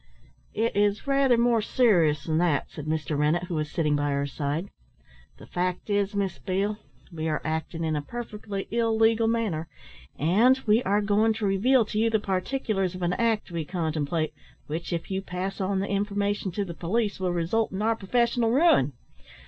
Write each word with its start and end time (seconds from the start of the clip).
"It 0.55 0.75
is 0.75 1.05
rather 1.05 1.37
more 1.37 1.61
serious 1.61 2.23
than 2.23 2.39
that," 2.39 2.71
said 2.71 2.87
Mr. 2.87 3.15
Rennett, 3.15 3.43
who 3.43 3.53
was 3.53 3.69
sitting 3.69 3.95
by 3.95 4.09
her 4.09 4.25
side. 4.25 4.71
"The 5.37 5.45
fact 5.45 5.91
is, 5.91 6.15
Miss 6.15 6.39
Beale, 6.39 6.79
we 7.11 7.29
are 7.29 7.39
acting 7.45 7.83
in 7.83 7.95
a 7.95 8.01
perfectly 8.01 8.67
illegal 8.71 9.27
manner, 9.27 9.67
and 10.17 10.59
we 10.65 10.81
are 10.81 11.01
going 11.03 11.33
to 11.33 11.45
reveal 11.45 11.85
to 11.85 11.99
you 11.99 12.09
the 12.09 12.17
particulars 12.19 12.95
of 12.95 13.03
an 13.03 13.13
act 13.13 13.51
we 13.51 13.63
contemplate, 13.63 14.33
which, 14.65 14.91
if 14.91 15.11
you 15.11 15.21
pass 15.21 15.61
on 15.61 15.81
the 15.81 15.87
information 15.87 16.49
to 16.53 16.65
the 16.65 16.73
police, 16.73 17.19
will 17.19 17.31
result 17.31 17.71
in 17.71 17.83
our 17.83 17.95
professional 17.95 18.49
ruin. 18.49 18.93